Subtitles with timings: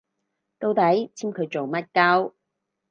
[0.57, 0.81] 到底
[1.15, 2.31] 簽佢做乜 𨳊